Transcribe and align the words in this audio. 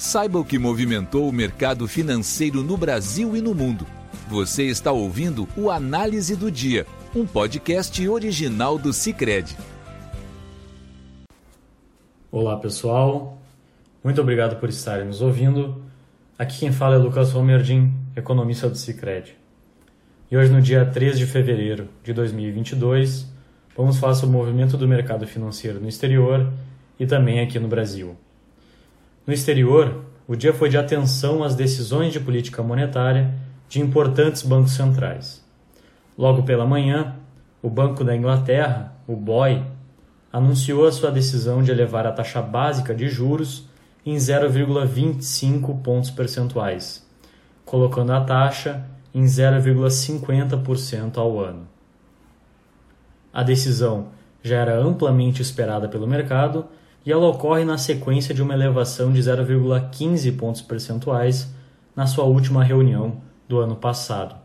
Saiba 0.00 0.38
o 0.38 0.44
que 0.46 0.58
movimentou 0.58 1.28
o 1.28 1.32
mercado 1.32 1.86
financeiro 1.86 2.62
no 2.62 2.74
Brasil 2.74 3.36
e 3.36 3.42
no 3.42 3.54
mundo. 3.54 3.86
Você 4.30 4.62
está 4.62 4.90
ouvindo 4.90 5.46
o 5.54 5.70
Análise 5.70 6.34
do 6.34 6.50
Dia, 6.50 6.86
um 7.14 7.26
podcast 7.26 8.08
original 8.08 8.78
do 8.78 8.94
Cicred. 8.94 9.54
Olá 12.32 12.56
pessoal, 12.56 13.38
muito 14.02 14.18
obrigado 14.22 14.58
por 14.58 14.70
estarem 14.70 15.04
nos 15.04 15.20
ouvindo. 15.20 15.84
Aqui 16.38 16.60
quem 16.60 16.72
fala 16.72 16.94
é 16.94 16.98
Lucas 16.98 17.32
Romerdin, 17.32 17.92
economista 18.16 18.70
do 18.70 18.78
Cicred. 18.78 19.36
E 20.30 20.36
hoje, 20.36 20.50
no 20.50 20.62
dia 20.62 20.86
3 20.86 21.18
de 21.18 21.26
fevereiro 21.26 21.90
de 22.02 22.14
2022, 22.14 23.26
vamos 23.76 23.98
falar 23.98 24.14
sobre 24.14 24.34
o 24.34 24.38
movimento 24.38 24.78
do 24.78 24.88
mercado 24.88 25.26
financeiro 25.26 25.78
no 25.78 25.86
exterior 25.86 26.50
e 26.98 27.04
também 27.04 27.40
aqui 27.40 27.58
no 27.58 27.68
Brasil. 27.68 28.16
No 29.26 29.32
exterior, 29.32 30.04
o 30.26 30.34
dia 30.34 30.52
foi 30.52 30.68
de 30.68 30.78
atenção 30.78 31.42
às 31.42 31.54
decisões 31.54 32.12
de 32.12 32.20
política 32.20 32.62
monetária 32.62 33.34
de 33.68 33.80
importantes 33.80 34.42
bancos 34.42 34.72
centrais. 34.72 35.44
Logo 36.16 36.42
pela 36.42 36.66
manhã, 36.66 37.16
o 37.62 37.68
Banco 37.68 38.02
da 38.02 38.16
Inglaterra, 38.16 38.94
o 39.06 39.14
BOE, 39.14 39.62
anunciou 40.32 40.86
a 40.86 40.92
sua 40.92 41.10
decisão 41.10 41.62
de 41.62 41.70
elevar 41.70 42.06
a 42.06 42.12
taxa 42.12 42.40
básica 42.40 42.94
de 42.94 43.08
juros 43.08 43.68
em 44.04 44.16
0,25 44.16 45.82
pontos 45.82 46.10
percentuais, 46.10 47.06
colocando 47.64 48.12
a 48.12 48.20
taxa 48.20 48.84
em 49.14 49.24
0,50% 49.24 51.18
ao 51.18 51.38
ano. 51.38 51.68
A 53.32 53.42
decisão 53.42 54.08
já 54.42 54.56
era 54.56 54.78
amplamente 54.78 55.42
esperada 55.42 55.88
pelo 55.88 56.06
mercado 56.06 56.66
e 57.04 57.12
ela 57.12 57.26
ocorre 57.26 57.64
na 57.64 57.78
sequência 57.78 58.34
de 58.34 58.42
uma 58.42 58.54
elevação 58.54 59.12
de 59.12 59.20
0,15 59.20 60.36
pontos 60.36 60.60
percentuais 60.60 61.52
na 61.96 62.06
sua 62.06 62.24
última 62.24 62.62
reunião 62.62 63.18
do 63.48 63.58
ano 63.58 63.76
passado. 63.76 64.36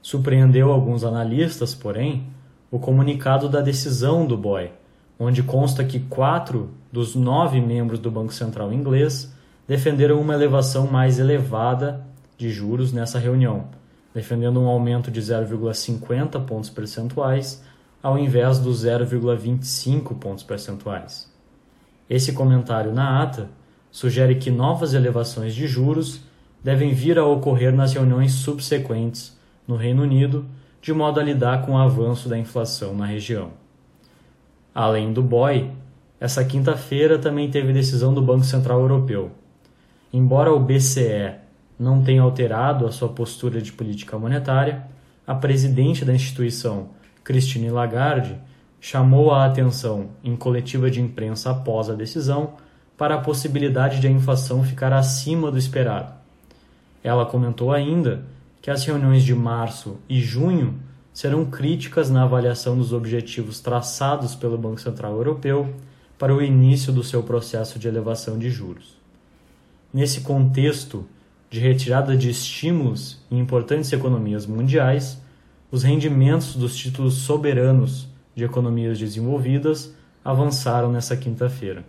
Surpreendeu 0.00 0.70
alguns 0.70 1.04
analistas, 1.04 1.74
porém, 1.74 2.26
o 2.70 2.78
comunicado 2.78 3.48
da 3.48 3.60
decisão 3.60 4.26
do 4.26 4.36
BOE, 4.36 4.70
onde 5.18 5.42
consta 5.42 5.84
que 5.84 6.00
quatro 6.00 6.70
dos 6.92 7.14
nove 7.14 7.60
membros 7.60 7.98
do 7.98 8.10
Banco 8.10 8.32
Central 8.32 8.72
inglês 8.72 9.32
defenderam 9.66 10.20
uma 10.20 10.34
elevação 10.34 10.86
mais 10.86 11.18
elevada 11.18 12.04
de 12.36 12.50
juros 12.50 12.92
nessa 12.92 13.18
reunião, 13.18 13.66
defendendo 14.14 14.60
um 14.60 14.68
aumento 14.68 15.10
de 15.10 15.20
0,50 15.20 16.44
pontos 16.44 16.70
percentuais 16.70 17.62
ao 18.02 18.18
invés 18.18 18.58
dos 18.58 18.84
0,25 18.84 20.18
pontos 20.18 20.44
percentuais. 20.44 21.33
Esse 22.08 22.32
comentário 22.32 22.92
na 22.92 23.22
ata 23.22 23.48
sugere 23.90 24.34
que 24.34 24.50
novas 24.50 24.94
elevações 24.94 25.54
de 25.54 25.66
juros 25.66 26.20
devem 26.62 26.92
vir 26.92 27.18
a 27.18 27.24
ocorrer 27.24 27.72
nas 27.74 27.92
reuniões 27.92 28.32
subsequentes 28.32 29.38
no 29.66 29.76
Reino 29.76 30.02
Unido, 30.02 30.44
de 30.80 30.92
modo 30.92 31.20
a 31.20 31.22
lidar 31.22 31.64
com 31.64 31.72
o 31.72 31.78
avanço 31.78 32.28
da 32.28 32.38
inflação 32.38 32.94
na 32.94 33.06
região. 33.06 33.50
Além 34.74 35.12
do 35.12 35.22
BOE, 35.22 35.70
essa 36.18 36.44
quinta-feira 36.44 37.18
também 37.18 37.50
teve 37.50 37.72
decisão 37.72 38.12
do 38.12 38.22
Banco 38.22 38.44
Central 38.44 38.80
Europeu. 38.80 39.30
Embora 40.12 40.52
o 40.52 40.60
BCE 40.60 41.34
não 41.78 42.02
tenha 42.02 42.22
alterado 42.22 42.86
a 42.86 42.92
sua 42.92 43.08
postura 43.08 43.60
de 43.60 43.72
política 43.72 44.18
monetária, 44.18 44.86
a 45.26 45.34
presidente 45.34 46.04
da 46.04 46.14
instituição, 46.14 46.88
Christine 47.22 47.70
Lagarde, 47.70 48.38
chamou 48.84 49.32
a 49.32 49.46
atenção 49.46 50.10
em 50.22 50.36
coletiva 50.36 50.90
de 50.90 51.00
imprensa 51.00 51.50
após 51.50 51.88
a 51.88 51.94
decisão 51.94 52.52
para 52.98 53.14
a 53.14 53.18
possibilidade 53.18 53.98
de 53.98 54.06
a 54.06 54.10
inflação 54.10 54.62
ficar 54.62 54.92
acima 54.92 55.50
do 55.50 55.56
esperado. 55.56 56.12
Ela 57.02 57.24
comentou 57.24 57.72
ainda 57.72 58.26
que 58.60 58.70
as 58.70 58.84
reuniões 58.84 59.24
de 59.24 59.34
março 59.34 59.96
e 60.06 60.20
junho 60.20 60.74
serão 61.14 61.46
críticas 61.46 62.10
na 62.10 62.24
avaliação 62.24 62.76
dos 62.76 62.92
objetivos 62.92 63.58
traçados 63.58 64.34
pelo 64.34 64.58
Banco 64.58 64.82
Central 64.82 65.12
Europeu 65.12 65.74
para 66.18 66.34
o 66.34 66.42
início 66.42 66.92
do 66.92 67.02
seu 67.02 67.22
processo 67.22 67.78
de 67.78 67.88
elevação 67.88 68.38
de 68.38 68.50
juros. 68.50 68.98
Nesse 69.94 70.20
contexto 70.20 71.06
de 71.48 71.58
retirada 71.58 72.14
de 72.14 72.28
estímulos 72.28 73.18
em 73.30 73.38
importantes 73.38 73.90
economias 73.94 74.44
mundiais, 74.44 75.18
os 75.70 75.82
rendimentos 75.82 76.54
dos 76.54 76.76
títulos 76.76 77.14
soberanos 77.14 78.12
de 78.34 78.44
economias 78.44 78.98
desenvolvidas 78.98 79.94
avançaram 80.24 80.90
nessa 80.90 81.16
quinta-feira. 81.16 81.84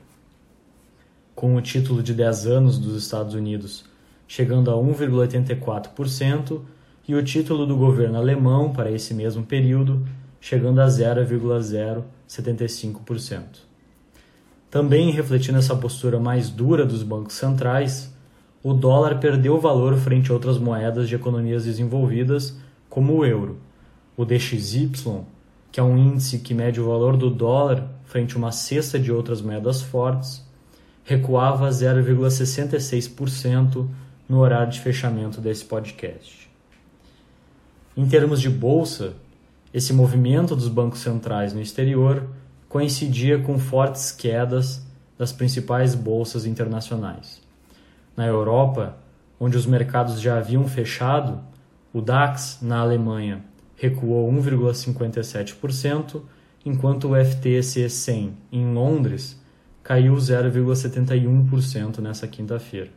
Com 1.33 1.56
o 1.56 1.61
título 1.61 2.03
de 2.03 2.13
10 2.13 2.47
anos 2.47 2.78
dos 2.78 3.01
Estados 3.01 3.33
Unidos 3.33 3.85
chegando 4.28 4.72
a 4.72 4.73
1,84% 4.75 6.61
e 7.07 7.13
o 7.16 7.23
título 7.23 7.66
do 7.66 7.78
governo 7.78 8.17
alemão 8.17 8.73
para 8.73 8.91
esse 8.91 9.13
mesmo 9.13 9.45
período 9.45 10.06
chegando 10.41 10.81
a 10.81 10.88
0,075%. 10.88 13.44
Também 14.69 15.12
refletindo 15.12 15.57
essa 15.57 15.73
postura 15.75 16.19
mais 16.19 16.50
dura 16.50 16.85
dos 16.85 17.01
bancos 17.01 17.35
centrais, 17.35 18.13
o 18.62 18.73
dólar 18.73 19.19
perdeu 19.19 19.57
valor 19.59 19.95
frente 19.95 20.29
a 20.31 20.33
outras 20.33 20.57
moedas 20.57 21.07
de 21.07 21.16
economias 21.16 21.63
desenvolvidas, 21.66 22.57
como 22.89 23.13
o 23.13 23.25
euro. 23.25 23.57
O 24.17 24.25
DXY 24.25 24.91
que 25.75 25.80
é 25.81 25.84
um 25.84 25.97
índice 25.97 26.40
que 26.40 26.53
mede 26.53 26.80
o 26.80 26.88
valor 26.88 27.18
do 27.18 27.30
dólar 27.30 27.86
frente 28.06 28.36
a 28.36 28.38
uma 28.38 28.53
cesta 28.53 28.97
de 28.97 29.12
outras 29.12 29.41
moedas 29.41 29.81
fortes, 29.81 30.41
recuava 31.03 31.68
0,66% 31.68 33.86
no 34.30 34.40
horário 34.40 34.72
de 34.72 34.80
fechamento 34.80 35.41
desse 35.41 35.66
podcast. 35.66 36.50
Em 37.97 38.08
termos 38.08 38.40
de 38.40 38.50
bolsa, 38.50 39.16
esse 39.74 39.91
movimento 39.91 40.56
dos 40.56 40.69
bancos 40.69 41.02
centrais 41.02 41.53
no 41.53 41.59
exterior 41.59 42.25
coincidia 42.69 43.38
com 43.40 43.59
fortes 43.59 44.13
quedas 44.13 44.81
das 45.18 45.34
principais 45.34 45.94
bolsas 45.94 46.46
internacionais. 46.46 47.42
Na 48.16 48.25
Europa, 48.25 48.96
onde 49.38 49.57
os 49.57 49.66
mercados 49.66 50.22
já 50.22 50.38
haviam 50.38 50.66
fechado, 50.69 51.42
o 51.92 52.00
DAX 52.00 52.59
na 52.62 52.80
Alemanha 52.80 53.44
recuou 53.75 54.31
1,57%, 54.31 56.22
enquanto 56.66 57.09
o 57.09 57.16
FTSE 57.16 57.90
100 57.90 58.38
em 58.52 58.74
Londres 58.74 59.40
caiu 59.84 60.16
0,71% 60.16 62.00
nessa 62.00 62.28
quinta-feira. 62.28 62.90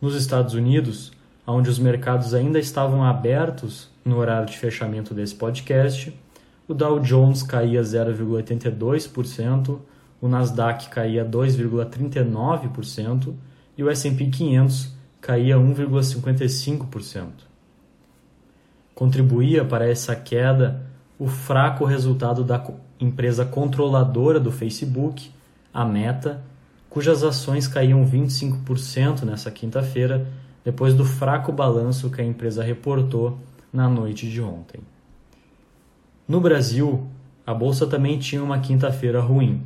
Nos 0.00 0.16
Estados 0.16 0.54
Unidos, 0.54 1.12
onde 1.46 1.70
os 1.70 1.78
mercados 1.78 2.34
ainda 2.34 2.58
estavam 2.58 3.04
abertos 3.04 3.88
no 4.04 4.18
horário 4.18 4.48
de 4.48 4.58
fechamento 4.58 5.14
desse 5.14 5.34
podcast, 5.34 6.12
o 6.66 6.74
Dow 6.74 6.98
Jones 6.98 7.42
caía 7.42 7.82
0,82%, 7.82 9.78
o 10.20 10.28
Nasdaq 10.28 10.88
caía 10.88 11.24
2,39% 11.24 13.34
e 13.76 13.84
o 13.84 13.90
S&P 13.90 14.26
500 14.26 14.92
caía 15.20 15.56
1,55%. 15.56 17.53
Contribuía 18.94 19.64
para 19.64 19.88
essa 19.88 20.14
queda 20.14 20.82
o 21.18 21.26
fraco 21.26 21.84
resultado 21.84 22.44
da 22.44 22.64
empresa 23.00 23.44
controladora 23.44 24.38
do 24.38 24.52
Facebook, 24.52 25.30
a 25.72 25.84
Meta, 25.84 26.42
cujas 26.88 27.24
ações 27.24 27.66
caíam 27.66 28.06
25% 28.06 29.22
nessa 29.22 29.50
quinta-feira, 29.50 30.26
depois 30.64 30.94
do 30.94 31.04
fraco 31.04 31.50
balanço 31.50 32.10
que 32.10 32.20
a 32.20 32.24
empresa 32.24 32.62
reportou 32.62 33.38
na 33.72 33.88
noite 33.88 34.30
de 34.30 34.40
ontem. 34.40 34.80
No 36.26 36.40
Brasil, 36.40 37.06
a 37.46 37.52
bolsa 37.52 37.86
também 37.86 38.18
tinha 38.18 38.42
uma 38.42 38.60
quinta-feira 38.60 39.20
ruim, 39.20 39.62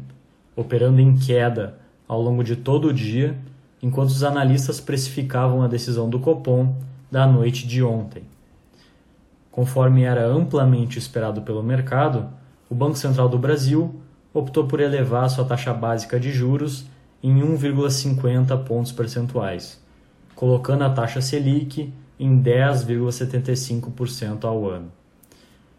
operando 0.56 1.00
em 1.00 1.15
queda 1.17 1.78
ao 2.09 2.21
longo 2.21 2.43
de 2.43 2.56
todo 2.56 2.88
o 2.88 2.93
dia, 2.93 3.37
enquanto 3.83 4.09
os 4.09 4.25
analistas 4.25 4.81
precificavam 4.81 5.62
a 5.62 5.69
decisão 5.69 6.08
do 6.08 6.19
Copom 6.19 6.75
da 7.11 7.26
noite 7.26 7.67
de 7.67 7.82
ontem. 7.82 8.25
Conforme 9.58 10.05
era 10.05 10.25
amplamente 10.25 11.00
esperado 11.00 11.43
pelo 11.43 11.64
mercado, 11.64 12.28
o 12.70 12.76
Banco 12.76 12.96
Central 12.96 13.28
do 13.28 13.40
Brasil 13.40 14.00
optou 14.32 14.69
por 14.69 14.78
elevar 14.78 15.28
sua 15.28 15.44
taxa 15.44 15.75
básica 15.75 16.20
de 16.20 16.31
juros 16.31 16.87
em 17.20 17.40
1,50 17.40 18.56
pontos 18.62 18.93
percentuais, 18.93 19.84
colocando 20.37 20.84
a 20.84 20.90
taxa 20.90 21.20
Selic 21.20 21.93
em 22.20 22.40
10,75% 22.40 24.44
ao 24.44 24.70
ano. 24.70 24.93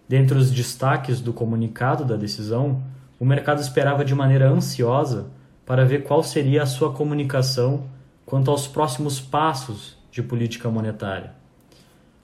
Dentre 0.10 0.38
os 0.38 0.52
destaques 0.52 1.22
do 1.22 1.32
comunicado 1.32 2.04
da 2.04 2.18
decisão, 2.18 2.84
o 3.18 3.24
mercado 3.24 3.62
esperava 3.62 4.04
de 4.04 4.14
maneira 4.14 4.50
ansiosa 4.50 5.28
para 5.66 5.86
ver 5.86 6.04
qual 6.04 6.22
seria 6.22 6.64
a 6.64 6.66
sua 6.66 6.92
comunicação 6.92 7.86
quanto 8.26 8.52
aos 8.52 8.68
próximos 8.68 9.22
passos 9.22 9.98
de 10.12 10.22
política 10.22 10.70
monetária. 10.70 11.32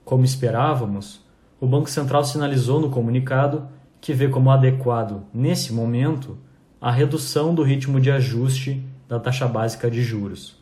Como 0.04 0.26
esperávamos, 0.26 1.24
o 1.60 1.68
Banco 1.68 1.90
Central 1.90 2.24
sinalizou 2.24 2.80
no 2.80 2.90
comunicado 2.90 3.68
que 4.02 4.14
vê 4.14 4.28
como 4.28 4.52
adequado, 4.52 5.24
nesse 5.34 5.74
momento, 5.74 6.38
a 6.80 6.92
redução 6.92 7.56
do 7.56 7.64
ritmo 7.64 8.00
de 8.00 8.12
ajuste 8.12 8.86
da 9.08 9.20
taxa 9.20 9.48
básica 9.48 9.90
de 9.90 10.04
juros, 10.04 10.62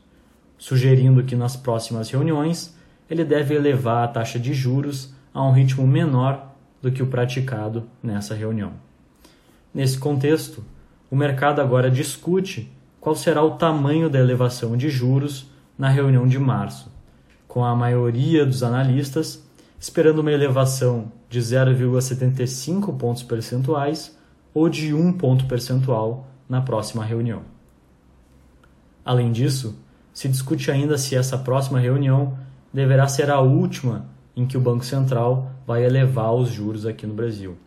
sugerindo 0.57 1.24
que 1.24 1.36
nas 1.36 1.56
próximas 1.56 2.10
reuniões 2.10 2.78
ele 3.10 3.25
deve 3.25 3.56
elevar 3.56 4.04
a 4.04 4.07
taxa 4.07 4.40
de 4.40 4.54
juros 4.54 5.13
a 5.34 5.44
um 5.44 5.51
ritmo 5.51 5.86
menor 5.86 6.54
do 6.81 6.92
que 6.92 7.04
o 7.04 7.07
praticado 7.07 7.84
nessa 8.01 8.36
reunião. 8.36 8.74
Nesse 9.74 9.98
contexto, 9.98 10.63
o 11.10 11.16
mercado 11.16 11.60
agora 11.60 11.89
discute 11.89 12.72
qual 13.01 13.16
será 13.16 13.44
o 13.44 13.51
tamanho 13.57 14.10
da 14.10 14.19
elevação 14.19 14.78
de 14.78 14.89
juros 14.89 15.50
na 15.78 15.89
reunião 15.89 16.25
de 16.28 16.39
março, 16.39 16.92
com 17.48 17.66
a 17.66 17.75
maioria 17.75 18.46
dos 18.46 18.63
analistas 18.63 19.43
esperando 19.84 20.20
uma 20.20 20.32
elevação 20.32 21.12
de 21.30 21.42
0,75 21.42 22.98
pontos 22.98 23.22
percentuais 23.22 24.18
ou 24.54 24.70
de 24.70 24.94
1 24.94 25.12
ponto 25.18 25.46
percentual 25.46 26.26
na 26.48 26.62
próxima 26.62 27.04
reunião. 27.04 27.42
Além 29.04 29.30
disso, 29.30 29.78
se 30.14 30.30
discute 30.30 30.72
ainda 30.72 30.98
se 30.98 31.18
essa 31.18 31.38
próxima 31.38 31.82
reunião 31.82 32.38
deverá 32.72 33.10
ser 33.10 33.30
a 33.30 33.42
última 33.42 34.06
em 34.38 34.46
que 34.46 34.58
o 34.58 34.62
Banco 34.62 34.86
Central 34.86 35.52
vai 35.68 35.84
elevar 35.84 36.34
os 36.34 36.48
juros 36.48 36.86
aqui 36.86 37.06
no 37.06 37.14
Brasil, 37.14 37.58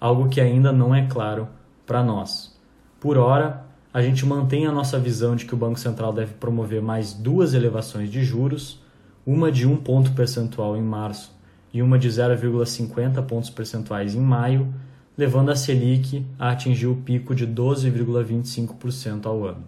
algo 0.00 0.30
que 0.30 0.40
ainda 0.40 0.72
não 0.72 0.94
é 0.94 1.06
claro 1.08 1.46
para 1.84 2.02
nós. 2.02 2.58
Por 2.98 3.18
hora, 3.18 3.66
a 3.92 4.00
gente 4.00 4.24
mantém 4.24 4.66
a 4.66 4.72
nossa 4.72 4.98
visão 4.98 5.36
de 5.36 5.44
que 5.44 5.54
o 5.54 5.58
Banco 5.58 5.78
Central 5.78 6.10
deve 6.10 6.32
promover 6.32 6.80
mais 6.80 7.12
duas 7.12 7.52
elevações 7.52 8.10
de 8.10 8.24
juros, 8.24 8.82
uma 9.26 9.52
de 9.52 9.68
um 9.68 9.76
ponto 9.76 10.12
percentual 10.12 10.74
em 10.74 10.82
março 10.82 11.38
e 11.72 11.82
uma 11.82 11.98
de 11.98 12.08
0,50 12.08 13.22
pontos 13.26 13.50
percentuais 13.50 14.14
em 14.14 14.20
maio, 14.20 14.72
levando 15.16 15.50
a 15.50 15.56
Selic 15.56 16.24
a 16.38 16.50
atingir 16.50 16.86
o 16.86 16.96
pico 16.96 17.34
de 17.34 17.46
12,25% 17.46 19.26
ao 19.26 19.44
ano. 19.44 19.64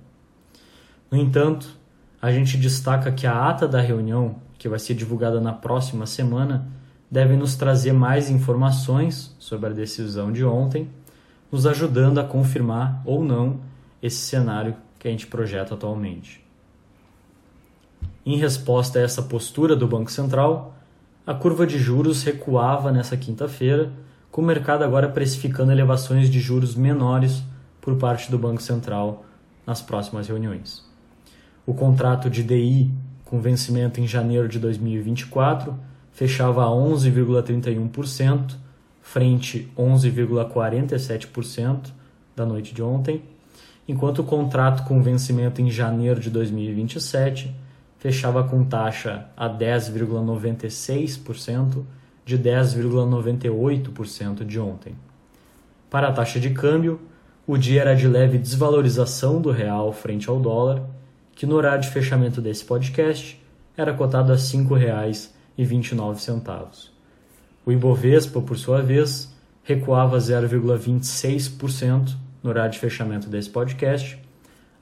No 1.11 1.19
entanto, 1.19 1.69
a 2.21 2.33
gente 2.33 2.57
destaca 2.57 3.13
que 3.13 3.27
a 3.27 3.49
ata 3.49 3.69
da 3.69 3.81
reunião 3.81 4.37
que 4.63 4.69
vai 4.69 4.79
ser 4.79 4.95
divulgada 4.95 5.41
na 5.41 5.53
próxima 5.53 6.07
semana, 6.07 6.69
deve 7.11 7.35
nos 7.35 7.57
trazer 7.57 7.93
mais 7.93 8.31
informações 8.31 9.35
sobre 9.37 9.71
a 9.71 9.73
decisão 9.73 10.31
de 10.31 10.45
ontem, 10.45 10.89
nos 11.51 11.67
ajudando 11.67 12.19
a 12.19 12.25
confirmar 12.25 13.03
ou 13.05 13.25
não 13.25 13.59
esse 14.01 14.19
cenário 14.19 14.77
que 15.01 15.09
a 15.09 15.11
gente 15.11 15.27
projeta 15.27 15.75
atualmente. 15.75 16.47
Em 18.25 18.37
resposta 18.37 19.01
a 19.01 19.03
essa 19.03 19.21
postura 19.21 19.75
do 19.75 19.89
Banco 19.89 20.13
Central, 20.13 20.77
a 21.27 21.35
curva 21.35 21.67
de 21.67 21.79
juros 21.79 22.23
recuava 22.23 22.91
nessa 22.91 23.17
quinta-feira, 23.17 23.93
com 24.31 24.41
o 24.41 24.45
mercado 24.45 24.83
agora 24.83 25.09
precificando 25.09 25.73
elevações 25.73 26.31
de 26.31 26.41
juros 26.41 26.75
menores 26.75 27.43
por 27.81 27.97
parte 27.97 28.31
do 28.31 28.39
Banco 28.39 28.63
Central 28.63 29.25
nas 29.67 29.83
próximas 29.83 30.27
reuniões. 30.27 30.83
O 31.67 31.75
contrato 31.75 32.29
de 32.29 32.43
DI 32.43 32.91
com 33.33 33.41
vencimento 33.41 33.99
em 33.99 34.07
janeiro 34.07 34.47
de 34.47 34.59
2024, 34.59 35.75
fechava 36.13 36.65
a 36.65 36.69
11,31%, 36.69 38.57
frente 39.01 39.73
11,47% 39.75 41.93
da 42.37 42.45
noite 42.45 42.75
de 42.75 42.83
ontem, 42.83 43.23
enquanto 43.89 44.19
o 44.19 44.25
contrato 44.25 44.87
com 44.87 45.03
vencimento 45.03 45.63
em 45.63 45.71
janeiro 45.71 46.21
de 46.21 46.29
2027 46.29 47.57
fechava 48.03 48.43
com 48.43 48.65
taxa 48.65 49.27
a 49.37 49.49
10,96% 49.49 51.85
de 52.25 52.37
10,98% 52.37 54.45
de 54.45 54.59
ontem. 54.59 54.97
Para 55.89 56.09
a 56.09 56.13
taxa 56.13 56.41
de 56.41 56.51
câmbio, 56.51 57.01
o 57.47 57.57
dia 57.57 57.83
era 57.83 57.95
de 57.95 58.09
leve 58.09 58.39
desvalorização 58.39 59.41
do 59.41 59.53
real 59.53 59.93
frente 59.93 60.29
ao 60.29 60.41
dólar 60.41 60.83
que 61.31 61.47
no 61.47 61.55
horário 61.55 61.83
de 61.83 61.91
fechamento 61.91 62.41
desse 62.41 62.65
podcast 62.65 63.41
era 63.77 63.95
cotado 63.95 64.33
a 64.33 64.35
R$ 64.35 64.43
5,29. 64.43 66.89
O 67.65 67.71
Ibovespa, 67.71 68.41
por 68.41 68.59
sua 68.59 68.83
vez, 68.83 69.33
recuava 69.63 70.19
0,26% 70.19 72.17
no 72.43 72.51
horário 72.51 72.73
de 72.73 72.81
fechamento 72.81 73.29
desse 73.29 73.49
podcast, 73.49 74.21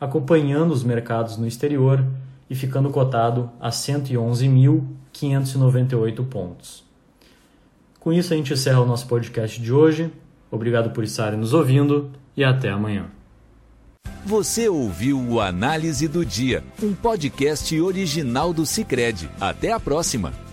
acompanhando 0.00 0.72
os 0.72 0.82
mercados 0.82 1.36
no 1.36 1.46
exterior 1.46 2.02
e 2.50 2.54
ficando 2.56 2.90
cotado 2.90 3.50
a 3.60 3.70
111.598 3.70 6.28
pontos. 6.28 6.82
Com 8.00 8.12
isso, 8.12 8.34
a 8.34 8.36
gente 8.36 8.52
encerra 8.52 8.80
o 8.80 8.86
nosso 8.86 9.06
podcast 9.06 9.60
de 9.60 9.72
hoje. 9.72 10.10
Obrigado 10.50 10.90
por 10.90 11.04
estarem 11.04 11.38
nos 11.38 11.54
ouvindo 11.54 12.10
e 12.36 12.42
até 12.42 12.70
amanhã. 12.70 13.06
Você 14.26 14.68
ouviu 14.68 15.16
o 15.18 15.40
Análise 15.40 16.06
do 16.08 16.26
Dia, 16.26 16.64
um 16.82 16.92
podcast 16.92 17.80
original 17.80 18.52
do 18.52 18.66
Cicred. 18.66 19.30
Até 19.40 19.70
a 19.72 19.78
próxima! 19.78 20.49